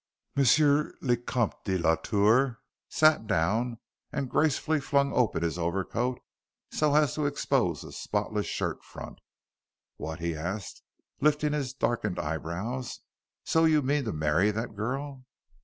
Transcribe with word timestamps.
Monsieur 0.35 0.95
le 0.99 1.15
Comte 1.15 1.63
de 1.63 1.77
la 1.77 1.95
Tour 1.95 2.57
sat 2.89 3.27
down 3.27 3.77
and 4.11 4.31
gracefully 4.31 4.81
flung 4.81 5.13
open 5.13 5.43
his 5.43 5.59
overcoat, 5.59 6.19
so 6.71 6.95
as 6.95 7.13
to 7.13 7.27
expose 7.27 7.83
a 7.83 7.91
spotless 7.91 8.47
shirt 8.47 8.83
front. 8.83 9.19
"What?" 9.97 10.19
he 10.19 10.35
asked, 10.35 10.81
lifting 11.19 11.53
his 11.53 11.75
darkened 11.75 12.17
eyebrows, 12.17 13.01
"so 13.43 13.65
you 13.65 13.83
mean 13.83 14.05
to 14.05 14.11
marry 14.11 14.49
that 14.49 14.75
girl?" 14.75 15.27